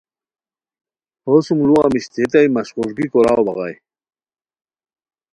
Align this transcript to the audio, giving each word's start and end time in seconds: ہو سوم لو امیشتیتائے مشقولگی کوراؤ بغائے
ہو 1.25 1.35
سوم 1.45 1.59
لو 1.67 1.75
امیشتیتائے 1.87 2.47
مشقولگی 2.55 3.05
کوراؤ 3.11 3.41
بغائے 3.47 3.75